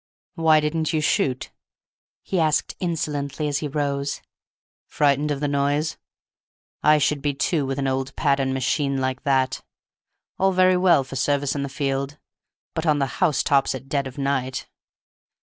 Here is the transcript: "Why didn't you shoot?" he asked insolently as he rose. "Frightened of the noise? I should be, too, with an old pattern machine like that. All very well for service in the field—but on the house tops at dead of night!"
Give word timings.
"Why 0.33 0.59
didn't 0.59 0.93
you 0.93 0.99
shoot?" 1.01 1.51
he 2.23 2.39
asked 2.39 2.73
insolently 2.79 3.47
as 3.47 3.59
he 3.59 3.67
rose. 3.67 4.19
"Frightened 4.87 5.29
of 5.29 5.41
the 5.41 5.47
noise? 5.47 5.95
I 6.81 6.97
should 6.97 7.21
be, 7.21 7.35
too, 7.35 7.67
with 7.67 7.77
an 7.77 7.85
old 7.85 8.15
pattern 8.15 8.51
machine 8.51 8.97
like 8.99 9.21
that. 9.25 9.61
All 10.39 10.53
very 10.53 10.75
well 10.75 11.03
for 11.03 11.15
service 11.15 11.53
in 11.53 11.61
the 11.61 11.69
field—but 11.69 12.85
on 12.87 12.97
the 12.97 13.05
house 13.21 13.43
tops 13.43 13.75
at 13.75 13.89
dead 13.89 14.07
of 14.07 14.17
night!" 14.17 14.65